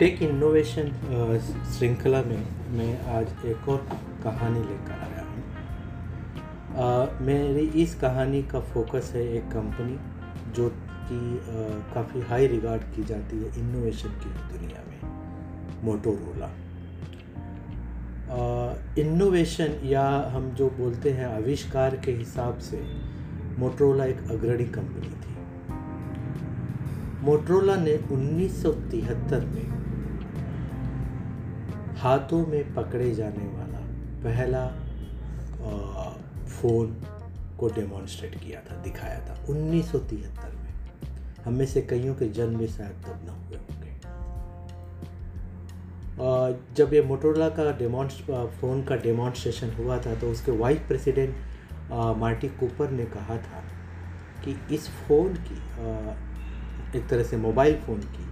[0.00, 0.88] Tech innovation
[1.72, 3.86] श्रृंखला में मैं आज एक और
[4.24, 5.42] कहानी लेकर आया हूँ।
[7.26, 9.98] मेरी इस कहानी का फोकस है एक कंपनी
[10.52, 10.72] जो
[11.08, 11.40] कि
[11.94, 15.00] काफ़ी हाई रिगार्ड की जाती है इनोवेशन की दुनिया में
[15.84, 16.50] मोटोरोला
[18.98, 22.86] इनोवेशन या हम जो बोलते हैं आविष्कार के हिसाब से
[23.58, 25.34] मोटरोला एक अग्रणी कंपनी थी।
[27.26, 29.80] मोटरोला ने 1973 में
[32.00, 33.78] हाथों में पकड़े जाने वाला
[34.24, 34.66] पहला
[36.50, 36.94] फ़ोन
[37.58, 40.70] को डेमोन्स्ट्रेट किया था दिखाया था 1973 में।
[41.44, 43.90] हम में से कईयों के जन्म शायद तब न हुए होंगे।
[46.74, 48.22] जब ये मोटरोला का डेमोन्स्ट
[48.60, 51.34] फ़ोन का डेमोन्स्ट्रेशन हुआ था तो उसके वाइस प्रेसिडेंट
[52.16, 53.62] मार्टी कूपर ने कहा था
[54.44, 56.16] कि इस फ़ोन की अ,
[56.96, 58.26] एक तरह से मोबाइल फ़ोन की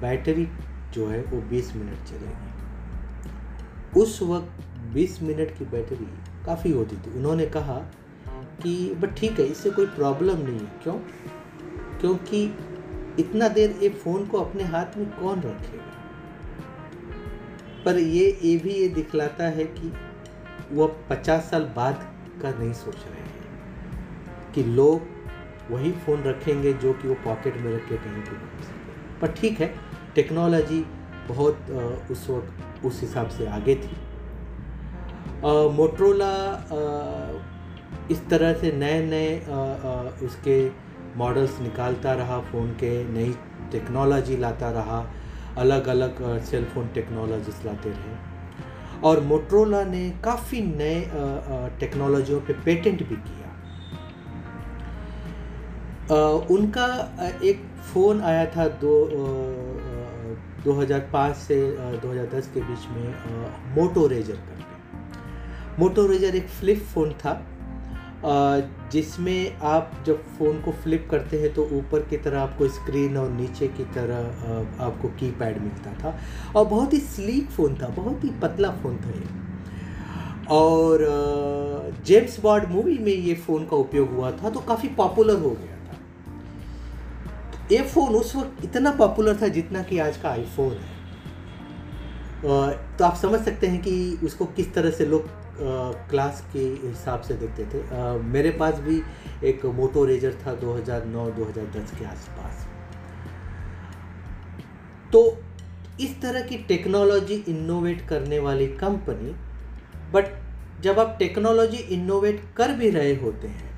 [0.00, 0.48] बैटरी
[0.94, 2.48] जो है वो 20 मिनट चलेगी।
[3.96, 4.50] उस वक्त
[4.94, 6.08] 20 मिनट की बैटरी
[6.46, 7.90] काफ़ी होती थी। उन्होंने कहा
[8.28, 10.94] कि, बट ठीक है, इससे कोई प्रॉब्लम नहीं है। क्यों?
[12.00, 12.58] क्योंकि
[13.18, 15.90] इतना देर ये फ़ोन को अपने हाथ में कौन रखेगा?
[17.84, 19.92] पर ये ये भी ये दिखलाता है कि
[20.72, 23.34] वह पचास साल बाद का नहीं सोच रहे हैं
[24.54, 25.02] कि लोग
[25.70, 28.22] वही फ़ोन रखेंगे जो कि वो पॉकेट में रख कहीं
[29.20, 29.74] पर ठीक है,
[30.14, 30.86] टेक्नोलॉजी
[31.28, 31.70] बहुत
[32.10, 33.96] उस वक्त उस हिसाब से आगे थी।
[35.76, 36.32] मोटरोला
[38.10, 39.38] इस तरह से नए नए
[40.26, 40.70] उसके
[41.16, 43.34] मॉडल्स निकालता रहा फ़ोन के नई
[43.72, 45.06] टेक्नोलॉजी लाता रहा
[45.58, 48.16] अलग अलग सेल फ़ोन टेक्नोलॉजीज़ लाते रहे।
[49.00, 51.00] और मोटरोला ने काफ़ी नए
[51.80, 53.48] टेक्नोलॉजियों पे पेटेंट भी किया।
[56.10, 56.86] अ, उनका
[57.44, 58.94] एक फ़ोन आया था दो
[60.64, 67.12] 2005 से अ, 2010 के बीच में मोटो रेजर करके मोटो रेजर एक फ्लिप फ़ोन
[67.14, 67.40] था
[68.92, 73.30] जिसमें आप जब फ़ोन को फ्लिप करते हैं तो ऊपर की तरह आपको स्क्रीन और
[73.30, 76.18] नीचे की तरह आपको कीपैड मिलता था।
[76.56, 79.28] और बहुत ही स्लीक फ़ोन था बहुत ही पतला फ़ोन था ये।
[80.50, 81.04] और
[82.06, 85.79] जेम्स बॉन्ड मूवी में ये फ़ोन का उपयोग हुआ था तो काफ़ी पॉपुलर हो गया।
[87.72, 90.98] ये फ़ोन उस वक्त इतना पॉपुलर था जितना कि आज का आईफोन है।
[92.96, 95.28] तो आप समझ सकते हैं कि उसको किस तरह से लोग
[96.10, 97.82] क्लास के हिसाब से देखते थे।
[98.24, 99.00] मेरे पास भी
[99.44, 102.66] एक मोटो रेजर था 2009-2010 के आसपास।
[105.12, 105.20] तो
[106.00, 109.34] इस तरह की टेक्नोलॉजी इनोवेट करने वाली कंपनी
[110.12, 110.38] बट
[110.82, 113.69] जब आप टेक्नोलॉजी इनोवेट कर भी रहे होते हैं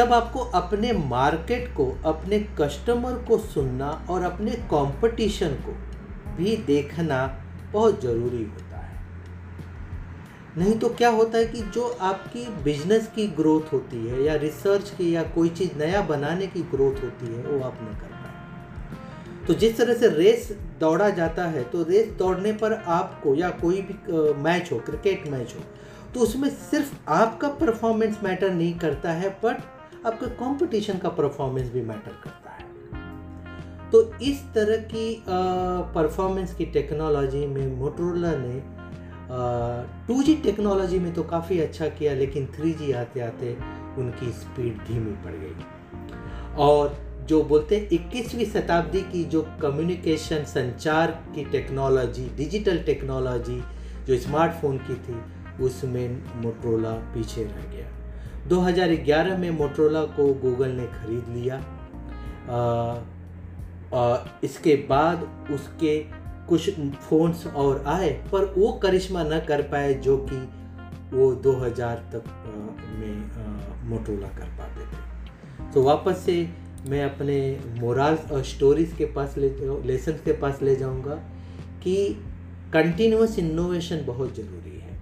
[0.00, 5.72] तब आपको अपने मार्केट को, अपने कस्टमर को सुनना और अपने कंपटीशन को
[6.36, 7.18] भी देखना
[7.72, 8.78] बहुत ज़रूरी होता है।
[10.58, 14.90] नहीं तो क्या होता है कि जो आपकी बिज़नेस की ग्रोथ होती है या रिसर्च
[14.90, 19.46] की या कोई चीज़ नया बनाने की ग्रोथ होती है, वो आप नहीं कर पाए
[19.46, 20.48] तो जिस तरह से रेस
[20.80, 23.94] दौड़ा जाता है तो रेस दौड़ने पर आपको या कोई भी
[24.42, 25.60] मैच हो, क्रिकेट मैच हो
[26.14, 29.62] तो उसमें सिर्फ़ आपका परफॉर्मेंस मैटर नहीं करता है, बट
[30.06, 32.68] आपके कंपटीशन का परफॉर्मेंस भी मैटर करता है।
[33.90, 35.24] तो इस तरह की
[35.94, 38.62] परफॉर्मेंस की टेक्नोलॉजी में मोटरोला ने
[40.06, 43.56] टू जी टेक्नोलॉजी में तो काफ़ी अच्छा किया, लेकिन थ्री जी आते आते
[43.98, 45.54] उनकी स्पीड धीमी पड़ गई।
[46.58, 46.96] और
[47.28, 53.62] जो बोलते हैं इक्कीसवीं शताब्दी की जो कम्युनिकेशन संचार की टेक्नोलॉजी डिजिटल टेक्नोलॉजी
[54.06, 55.20] जो स्मार्टफ़ोन की थी,
[55.64, 57.86] उसमें मोटरोला पीछे रह गया।
[58.48, 62.98] 2011 में मोटरोला को गूगल ने खरीद लिया। आ,
[63.94, 66.04] आ, इसके बाद उसके
[66.48, 70.36] कुछ फ़ोन्स और आए पर वो करिश्मा न कर पाए जो कि
[71.16, 72.40] वो 2000 तक आ,
[72.98, 73.30] में
[73.88, 75.10] मोटरोला कर पाते थे।
[75.72, 76.48] तो वापस से
[76.86, 79.48] मैं अपने मोराल्स और स्टोरीज के पास ले
[79.86, 81.14] लेसन के पास ले जाऊँगा
[81.82, 82.24] कि
[82.72, 85.00] कंटिन्यूस इनोवेशन बहुत ज़रूरी है।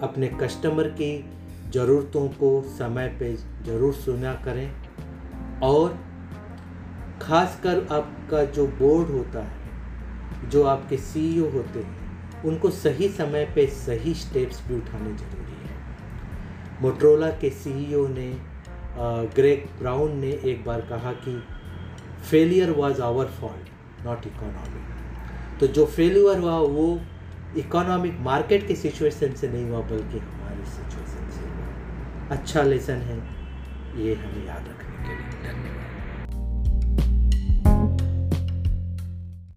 [0.00, 1.30] अपने कस्टमर की
[1.72, 3.32] ज़रूरतों को समय पे
[3.66, 4.70] ज़रूर सुना करें
[5.62, 5.98] और
[7.22, 13.66] ख़ासकर आपका जो बोर्ड होता है, जो आपके सीईओ होते हैं, उनको सही समय पे
[13.66, 18.30] सही स्टेप्स भी उठाने ज़रूरी है। मोटरोला के सीईओ ने
[19.34, 21.42] ग्रेग ब्राउन ने एक बार कहा कि
[22.30, 27.00] failure was our fault not economic तो जो फेलियर हुआ, वो
[27.58, 33.16] इकोनॉमिक मार्केट की सिचुएशन से नहीं हुआ, बल्कि हमारी सिचुएशन से हुआ। अच्छा लेसन है,
[34.04, 35.95] ये हमें याद रखने के लिए। धन्यवाद।